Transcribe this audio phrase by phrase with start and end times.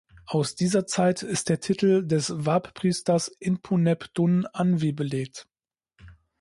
[0.25, 5.47] Aus dieser Zeit ist der Titel des Wab-Priesters Inpu-Neb-Dun-anwi belegt.